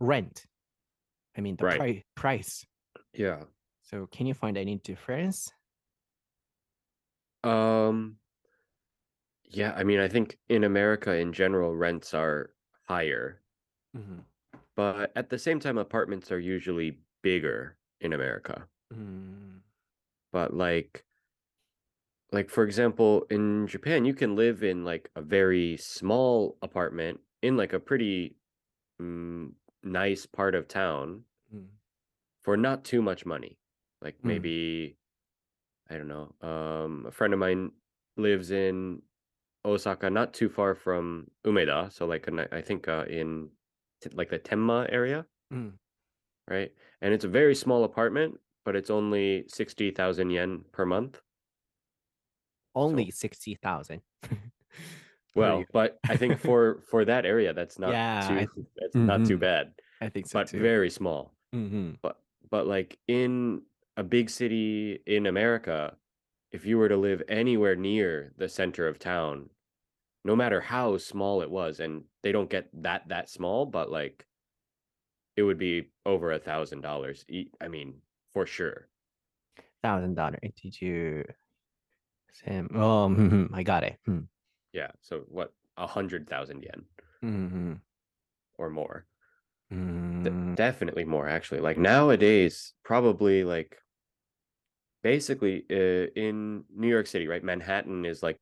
[0.00, 0.44] rent.
[1.36, 1.78] I mean, the Right.
[1.78, 2.66] pri- price.
[3.12, 3.44] Yeah.
[3.82, 5.52] So, can you find any difference?
[7.42, 8.18] Um
[9.44, 12.54] yeah, I mean, I think in America in general rents are
[12.88, 13.42] higher,
[13.94, 14.24] Mhm.
[14.74, 18.68] but at the same time apartments are usually bigger in America.
[18.93, 19.61] Mm,
[20.31, 21.05] But like
[22.31, 27.57] like for example, in Japan you can live in like a very small apartment in
[27.57, 28.35] like a pretty
[29.01, 29.51] mm,
[29.83, 31.23] nice part of town
[31.53, 31.65] mm,
[32.43, 33.57] for not too much money.
[34.01, 34.25] Like Mm.
[34.27, 34.97] maybe
[35.89, 36.33] I don't know.
[36.41, 37.71] Um a friend of mine
[38.17, 39.01] lives in
[39.65, 43.49] Osaka, not too far from Umeda, so like a I think uh, in
[44.13, 45.73] like the Tenma area, mm.
[46.47, 46.71] right?
[47.01, 48.39] And it's a very small apartment,
[48.69, 51.23] but it's only 60,000 yen per month.
[52.73, 54.01] Only 60,000.
[55.35, 59.37] Well, but I think for for that area that's not Yeah, too that's not too
[59.37, 59.39] Mhm.
[59.39, 60.67] bad, I think so but too.
[60.67, 61.35] very small.
[61.53, 61.99] Mhm.
[62.03, 63.63] But but like in
[63.97, 65.97] a big city in America,
[66.51, 69.51] if you were to live anywhere near the center of town,
[70.25, 74.27] no matter how small it was, and they don't get that that small, but like
[75.35, 77.25] it would be over a thousand dollars.
[77.61, 78.01] I mean,
[78.33, 78.87] for sure.
[79.83, 80.39] thousand dollar.
[80.79, 81.23] You?
[82.33, 82.69] Sam?
[82.73, 83.97] Oh, mhm, I got it.
[84.07, 84.27] Mm,
[84.73, 84.91] Yeah.
[85.01, 85.53] So what?
[85.77, 86.83] A hundred thousand yen
[87.23, 87.79] mhm,
[88.57, 89.05] or more.
[89.71, 91.61] Mm, definitely more actually.
[91.61, 93.77] Like nowadays, probably like
[95.03, 97.43] basically uh, in New York City, right?
[97.43, 98.37] Manhattan is like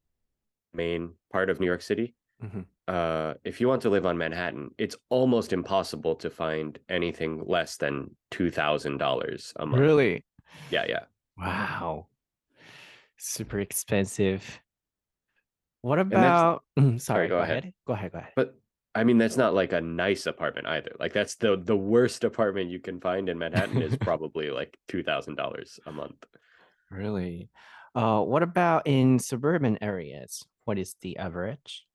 [0.74, 2.16] main part of New York City.
[2.44, 2.66] Mhm.
[2.88, 7.76] Uh, if you want to live on Manhattan, it's almost impossible to find anything less
[7.76, 9.82] than two thousand dollars a month.
[9.82, 10.24] Really?
[10.72, 11.04] Yeah, yeah.
[11.38, 12.08] Wow.
[13.18, 14.62] Super expensive.
[15.82, 16.64] What about?
[16.80, 17.64] Mm, sorry, go go ahead.
[17.64, 17.74] ahead.
[17.86, 18.12] Go ahead.
[18.14, 18.32] Go ahead.
[18.36, 18.56] But
[18.96, 20.96] I mean, that's not like a nice apartment either.
[21.00, 25.04] Like that's the the worst apartment you can find in Manhattan is probably like two
[25.04, 26.26] thousand dollars a month.
[26.90, 27.50] Really?
[27.94, 30.46] Uh, what about in suburban areas?
[30.66, 31.86] What is the average?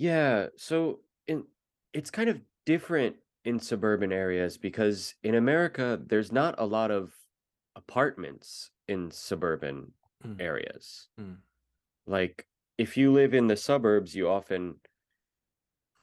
[0.00, 1.46] Yeah, so in
[1.92, 7.14] it's kind of different in suburban areas because in America there's not a lot of
[7.76, 9.92] apartments in suburban
[10.24, 10.40] Mm.
[10.40, 11.10] areas.
[11.18, 11.42] Mm.
[12.06, 14.80] Like if you live in the suburbs, you often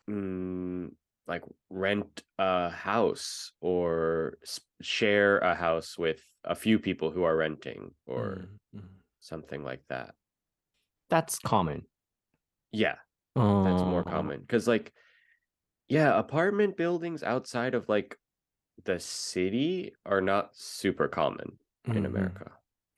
[0.09, 0.91] mm,
[1.27, 7.35] like rent a house or s- share a house with a few people who are
[7.35, 9.03] renting or Mm, mm.
[9.19, 10.15] something like that.
[11.09, 11.87] That's common.
[12.71, 12.97] Yeah,
[13.63, 14.93] that's more Oh, common because like
[15.89, 18.17] yeah apartment buildings outside of like
[18.85, 21.59] the city are not super common
[21.93, 22.07] in mhm.
[22.07, 22.51] america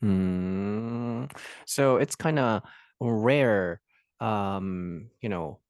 [0.03, 1.31] Mm,
[1.65, 2.63] so it's kind of
[3.01, 3.81] rare,
[4.19, 5.61] um, you know,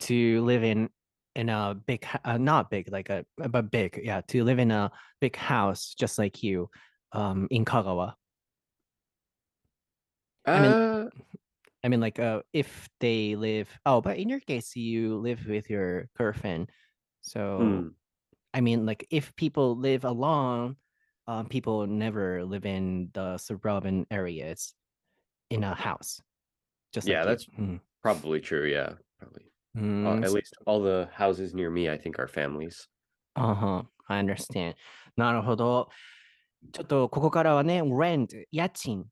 [0.00, 0.90] to live in
[1.34, 4.90] in a big, uh, not big, like a but big, yeah, to live in a
[5.20, 6.68] big house just like you,
[7.12, 8.14] um, in Kagawa.
[10.54, 11.08] I mean- uh
[11.83, 15.69] I mean, like, uh, if they live, oh, but in your case, you live with
[15.69, 16.69] your girlfriend,
[17.21, 17.87] so hmm,
[18.53, 20.77] I mean, like, if people live alone,
[21.27, 24.73] um, people never live in the suburban areas
[25.49, 26.19] in a house.
[26.93, 27.47] Just Yeah, like you.
[27.53, 27.79] that's- Mm.
[28.01, 29.43] probably true yeah probably
[29.75, 32.87] Uh, Mm, at s- least all the houses near me i think are families
[33.35, 34.75] uh-huh, I understand.
[35.17, 35.89] なるほど。
[36.71, 39.05] ちょっとここからはね、rent、家賃。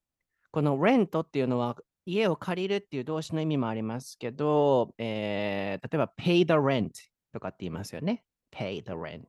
[0.51, 1.75] この rent っていうのは
[2.12, 6.90] 家を借りるっていう動詞の意味もありますけど、えー例えば pay the rent
[7.32, 8.24] とかって言いますよね。
[8.52, 9.24] pay the rent。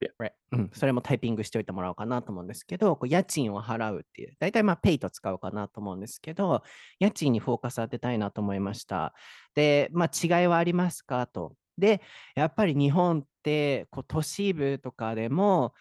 [0.00, 0.30] Yeah.
[0.52, 6.62] うん、それもタイピングしておいてもらおうかなと思うんですけど、こう家賃を払うっていう、大体まあペイと使うかなと思うんですけど、
[7.00, 9.12] 家賃にフォーカス当てたいなと思いました。
[9.54, 11.54] で、まあ違いはありますかと。
[11.76, 12.00] で、
[12.34, 15.74] やっぱり日本ってこう都市部とかでも、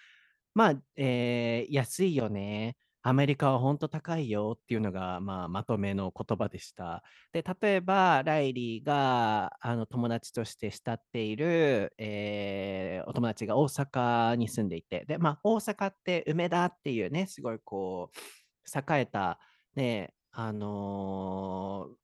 [0.53, 2.75] まあ、えー安いよね。
[3.07, 7.03] アメリカは本当高いよっていうのが、まあ、まとめの言葉でした。
[7.31, 19.39] で、例えば、ライリーがあの友達として慕っている、えーお友達が大阪に住んでいて、で、まあ、大阪って梅田っていうね、すごいこう、栄えた、
[19.75, 21.95] ね、あのー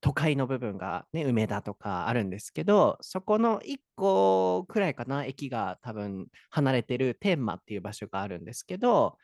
[0.00, 9.16] 都会の部分が、ね、梅田とかあるんですけど、そこの1個くらいかな、駅が多分離れてる天満っていう場所があるんですけど、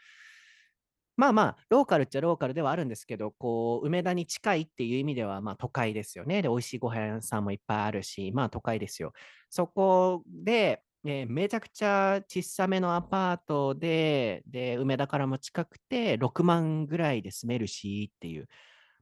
[1.18, 6.42] まあまあ、ローカルっちゃローカルではあるんですけど、こう、梅田に近いっていう意味では、まあ都会ですよね。
[6.42, 9.12] で、美味しいご飯屋さんもいっぱいあるし、まあ都会ですよ。
[9.50, 18.48] そこで、えーめちゃくちゃ小さめのアパートで、で、梅田からも近くて、6万ぐらいで住めるしっていう。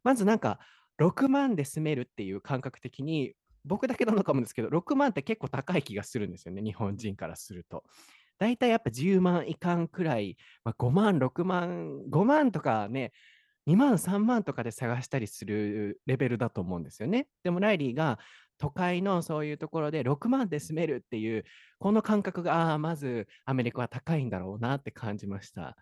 [0.04, 0.58] まずなんか、
[0.98, 3.34] 6万で住めるっていう感覚的に、
[3.66, 7.84] 僕だけなのかもですけど、6万って結構高い気がするんですよね、日本人からすると。
[8.38, 13.12] 大体やっぱ10万いかんくらい、まあ、5万、6万、5万とかね、
[13.66, 17.28] 2万、3万とかで探したりするレベルだと思うんですよね。
[17.42, 18.18] でもライリーが
[18.58, 21.44] 都会のそういうところで6万で住めるっていう、
[21.78, 25.76] この感覚が、ああ、まずアメリカは高いんだろうなって感じました。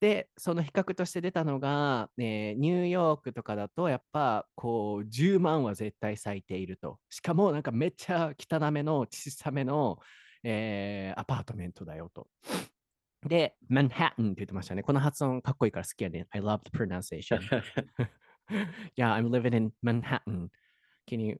[0.00, 6.98] で、その比較として出たのが、えーニューヨークとかだと、やっぱこう10万は絶対咲いていると。
[7.10, 9.98] しかもなんかめっちゃ汚めの小さめの、
[10.48, 12.28] えーアパートメントだよと。
[13.26, 14.84] で、マンハッタンって言ってましたね。
[14.84, 16.28] この発音かっこいいから好きやね。
[16.30, 17.40] I love the pronunciation.
[18.96, 20.50] yeah, I'm living in Manhattan.
[21.08, 21.36] Can you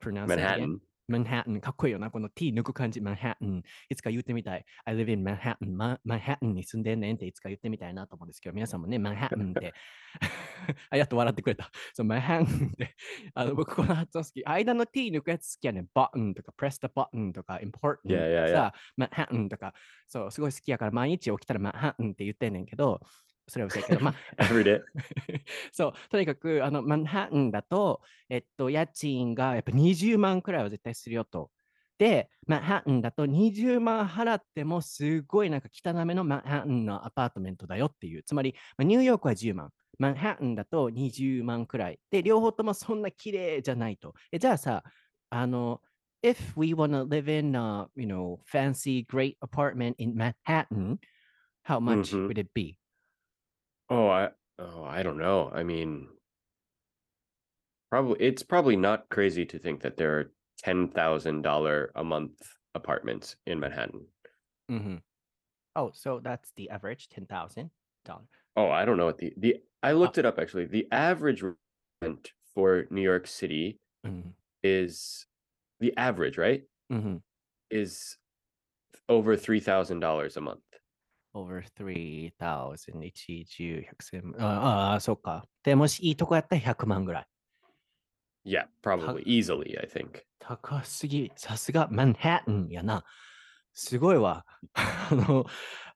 [0.00, 0.80] pronounce again?
[1.08, 1.18] Manhattan.
[1.18, 2.10] マンハッタン、かっこいいよな。
[2.10, 3.62] この T 抜く感じ、マンハッタン。
[3.88, 4.64] いつか言ってみたい。
[4.84, 5.56] I live in Manhattan.
[5.72, 9.72] ママンハッタンに住んでんねんっていつか言ってみたいなと思うんですけど、皆さんもね、マンハッタンって。
[10.90, 11.70] あ、やっと笑ってくれた。
[11.94, 12.96] そう、マンハッタンって。
[13.34, 14.44] あの、僕この発音好き。
[14.44, 15.88] 間の T 抜くやつ好きやねん。
[15.94, 18.52] button とか press the button とか important とか Yeah, yeah, yeah.
[18.52, 19.74] さ、マンハッタンとか、
[20.06, 23.00] そう、すごい好きやから毎日起きたらマンハッタンって言ってんねんけど、
[23.48, 24.82] それは嘘やけど、まあ、 Every day.
[25.72, 31.50] そう、とにかく、あの、マンハッタンだと、えっと、家賃がやっぱ20万くらいは絶対するよと。
[31.98, 38.22] で、マンハッタンだと20万払ってもすごいなんか汚めのマンハッタンのアパートメントだよっていう。
[38.22, 39.72] つまり、まあニューヨークは10万。
[39.98, 41.98] マンハッタンだと20万くらい。
[42.10, 44.14] で、両方ともそんな綺麗じゃないと。
[44.30, 44.84] えじゃあさ、
[45.30, 45.80] あの、
[46.22, 50.98] if we wanna live in a, you know, fancy, great apartment in Manhattan,
[51.64, 52.28] how much Mhm.
[52.28, 52.77] would it be?
[53.90, 55.50] Oh, I oh, I don't know.
[55.50, 56.08] I mean,
[57.90, 62.56] probably it's probably not crazy to think that there are ten thousand dollar a month
[62.74, 64.06] apartments in Manhattan.
[64.68, 64.96] hmm
[65.76, 67.70] Oh, so that's the average, ten thousand
[68.04, 68.26] dollars.
[68.56, 70.66] Oh, I don't know what the the I looked it up actually.
[70.66, 71.42] The average
[72.02, 74.30] rent for New York City Mm-hmm.
[74.62, 75.26] is
[75.80, 76.64] the average, right?
[76.92, 77.16] Mm-hmm.
[77.70, 78.16] Is
[79.08, 80.62] over three thousand dollars a month.
[81.38, 85.44] Over three thousand 一十百千ああ、そっか。
[85.62, 87.26] でもしいいとこやったら100万ぐらい。
[88.44, 90.22] Yeah, probably easily, I think.
[90.40, 91.30] 高すぎ。
[91.36, 93.04] さすがマンハッタンやな。
[93.72, 94.44] すごいわ。
[94.74, 95.46] あの、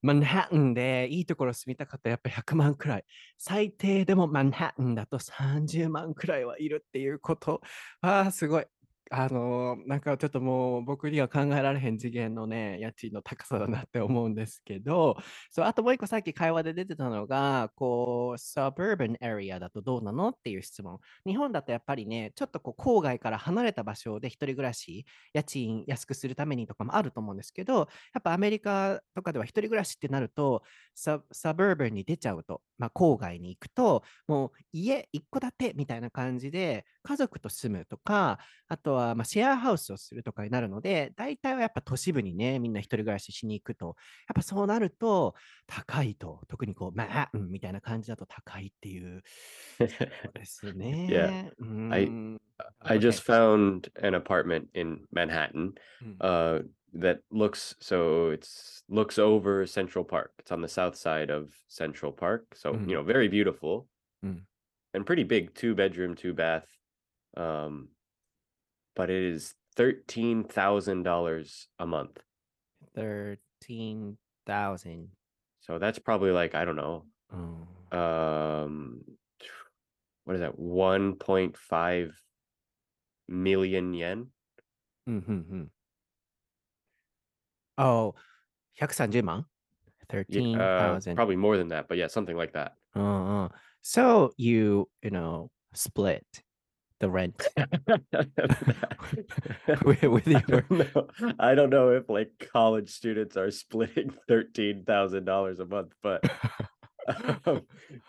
[0.00, 3.05] マンハッタンでいいところ住みたかったらやっぱ100万くらい。
[3.37, 7.61] 最低でもマンハッタンだと30万くらいはいるっていうこと。
[8.00, 8.64] ああ、すごい。
[9.14, 15.18] あの、なんかちょっともう僕には考えられへん次元のね、家賃の高さだなって思うんですけど、
[15.51, 20.98] そう、あともう一個さっき会話で出てたのが、こう、suburban area だとどうなのっていう質問。
[21.27, 27.81] 日本だとやっぱりね、ちょっとこう郊外から離れた場所で一人暮らし、家賃安くするためにとかもあると思うんですけど、
[28.14, 30.62] やっぱアメリカとかでは一人暮らしってなると、
[30.94, 43.96] ササブーバンに出ちゃうと、まあ、郊外に行くと、もう家一戸建てみたいな感じで、家族と住むとか、あとはまあシェアハウスをするとかになるので、大体はやっぱ都市部にね、みんな一人暮らししに行くと、
[44.29, 45.35] やっぱそうなると
[45.66, 49.22] 高いと、特にこう、マンハッタンみたいな感じだと高いっていう
[49.79, 51.50] そうですね。
[51.58, 52.40] うー I- ん
[52.81, 55.72] I just found an apartment in Manhattan
[56.02, 56.64] うん uh
[56.94, 60.33] that looks so it's looks over Central Park.
[60.38, 62.54] It's on the south side of Central Park.
[62.54, 62.88] So, Mhm.
[62.88, 63.87] you know, very beautiful
[64.22, 64.42] Mm.
[64.92, 66.68] and pretty big, two bedroom, two bath.
[67.35, 67.88] Um
[68.94, 72.18] but it is thirteen thousand dollars a month.
[72.94, 75.08] Thirteen thousand.
[75.60, 77.04] So that's probably like I don't know.
[77.32, 77.96] Oh.
[77.96, 79.04] Um,
[80.24, 80.58] what is that?
[80.58, 82.12] One point five
[83.28, 84.28] million yen.
[85.06, 85.64] Hmm.
[87.78, 88.14] Oh,
[88.78, 89.44] 130万?
[90.08, 91.12] 13,000.
[91.12, 92.74] Uh, probably more than that, but yeah, something like that.
[92.94, 93.48] Uh,
[93.80, 96.26] so you, you know, split
[97.03, 97.48] the rent
[99.85, 101.09] with, with I don't know.
[101.38, 106.23] I don't know if like college students are splitting thirteen thousand dollars a month, but
[107.44, 107.63] um,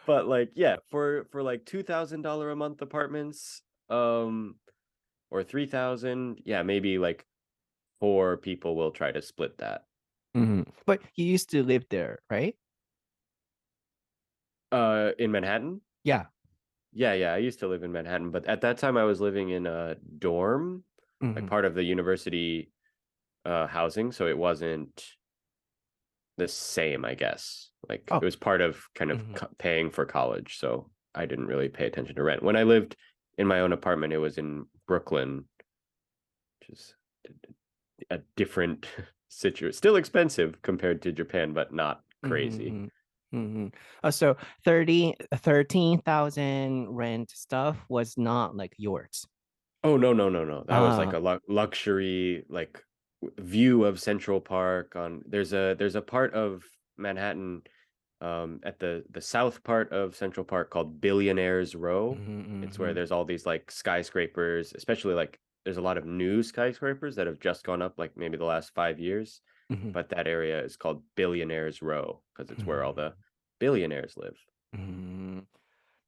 [0.06, 4.58] but like yeah, for for like two thousand dollar a month apartments, um,
[5.32, 7.26] or three thousand, yeah, maybe like
[8.00, 9.86] four people will try to split that.
[10.38, 10.68] Mhm.
[10.86, 12.56] But you used to live there, right?
[14.72, 15.82] Uh, in Manhattan.
[16.04, 16.26] Yeah.
[16.94, 19.50] Yeah, yeah, I used to live in Manhattan, but at that time I was living
[19.50, 20.84] in a dorm,
[21.36, 21.48] like Mhm.
[21.48, 22.72] part of the university
[23.46, 25.16] uh housing, so it wasn't
[26.38, 27.72] the same, I guess.
[27.89, 28.22] Like Oh.
[28.22, 29.34] it was part of kind of Mhm.
[29.34, 32.44] co- paying for college, so I didn't really pay attention to rent.
[32.44, 32.96] When I lived
[33.38, 35.48] in my own apartment, it was in Brooklyn,
[36.60, 36.96] which is
[38.10, 38.88] a different
[39.30, 39.74] situation.
[39.74, 42.78] Still expensive compared to Japan, but not crazy.
[42.78, 42.89] Mhm,
[43.34, 43.73] mhm.
[44.03, 49.25] Uh, so 30, 13,000 rent stuff was not like yours.
[49.84, 50.63] Oh no, no, no, no.
[50.67, 51.13] That was like Ah.
[51.13, 52.84] a lu- luxury like
[53.39, 56.63] view of Central Park on there's a there's a part of
[56.97, 57.63] Manhattan
[58.21, 62.19] um at the the south part of Central Park called Billionaires Row.
[62.19, 66.05] Mhm, It's where mhm, there's all these like skyscrapers, especially like there's a lot of
[66.05, 70.09] new skyscrapers that have just gone up like maybe the last 5 years, mhm, but
[70.09, 73.16] that area is called Billionaires Row because it's where all mhm, the
[73.59, 74.38] billionaires live.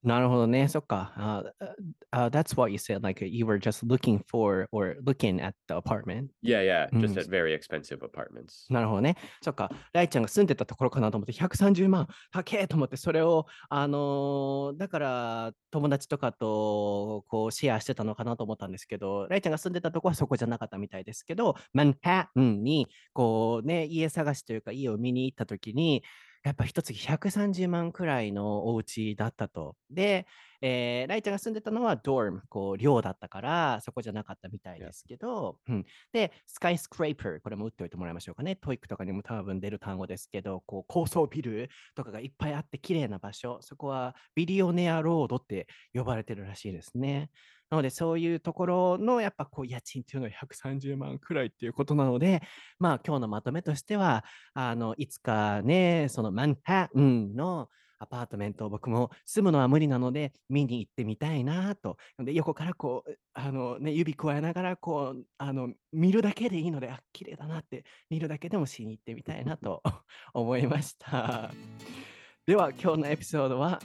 [0.06, 0.68] うんなるほどね。
[0.68, 1.14] そっか。
[1.18, 1.68] Uh,
[2.12, 3.02] uh, that's what you said.
[3.02, 6.30] Like you were just looking for or looking at the apartment.
[6.44, 8.72] Yeah, yeah, just うん at very expensive apartments.
[8.72, 9.16] なるほどね。
[9.42, 9.70] そっか。
[9.94, 26.04] ライちゃんが住んでたところかなと思って、130万、高えと思って、それを、あのーだから友達とかとこうシェアしてたのかなと思ったんですけど、ライちゃんが住んでたところはそこじゃなかったみたいですけど、マンハッタンにこうね、家探しというか家を見に行ったときに、
[26.46, 29.76] やっぱ一月130万くらいのお家だったと。
[29.90, 30.28] で、
[30.62, 38.56] えーライちゃんが住んでたのは dorm、こう寮だったから、そこじゃなかったみたい.ですけど、うん、で、 skyscraper、これも打っておいてもらいましょうかね。
[38.56, 47.30] TOEIC とかにも多分出る単語ですけど、こう高層ビルとかがいっぱいあって綺麗な場所、そこは Billionaire Road って呼ばれてるらしいですね。
[47.72, 52.42] なので、そういうところのやっぱこう家賃っていうのは130万くらいっていうことなので、
[52.80, 57.70] まあ今日のまとめとしては、あのいつかね、そのマンハッタンの
[58.00, 61.98] アパートメントを僕も住むのは無理なので見に行ってみたいなと。
[62.20, 69.82] で横からこうあの、ね、指加えながらこうあの見るだけでいいので、あ綺麗だなって見るだけでもしに行ってみたいなと
[70.34, 71.52] 思いました。
[72.46, 73.82] では今日のエピソードは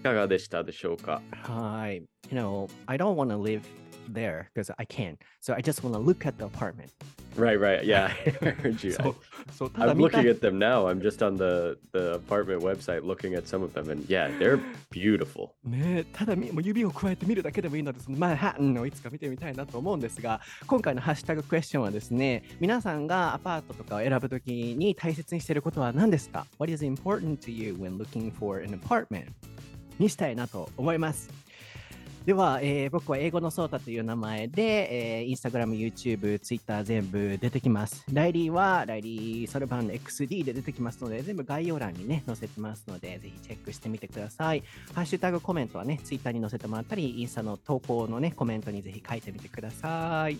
[0.00, 1.22] いかがでしたでしょうか？
[1.32, 2.04] はい。
[2.30, 3.62] You know, I don't want to live
[4.12, 5.16] there because I can't.
[5.40, 6.90] So I just want to look at the apartment.
[7.36, 7.84] Right, right.
[7.84, 8.10] Yeah,
[8.42, 8.92] I heard you.
[8.92, 9.16] そう
[9.52, 10.86] そうただ I'm 見た looking い at them now.
[10.86, 14.60] I'm just on the the apartment website looking at some of them, and yeah, they're
[14.90, 15.50] beautiful.
[15.64, 29.26] ねえただみもう指を加えてみるだけでもいいので、そのマンハッタンをいつか見てみたいなと思うんですが、今回のハッシュタグクエスチョンはですね、皆さんがアパートとかを選ぶときに大切にしていることは何ですか ?What is important to you when looking for an apartment?
[29.98, 31.43] にしたいなと思います。
[32.24, 38.02] では、えー僕は英語のソータという名前で、えー、インスタグラム、YouTube、Twitter 全部出てきます。
[38.10, 44.62] ライリーはライリーソルバン XD で出てきますので、全部概要欄にね、載せてますので、ぜひチェックしてみてください。
[44.94, 50.38] ハッシュタグコメントはね、Twitter に載せてもらったり、インスタの投稿のね、コメントにぜひ書いてみてください。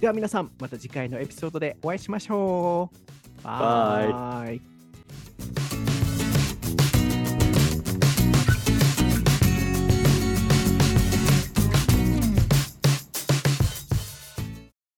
[0.00, 3.44] では皆さん、また次回のエピソードでお会いしましょう。
[3.44, 5.79] バイバイ